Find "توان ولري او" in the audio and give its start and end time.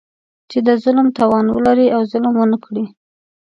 1.19-2.01